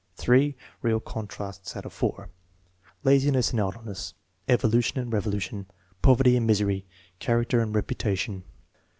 [0.15, 2.31] (3 real contrasts out of 4.)
[3.03, 4.15] Laziness and idleness;
[4.47, 5.67] evolution and revolution;
[6.01, 6.87] poverty and misery;
[7.19, 8.43] character and reputation.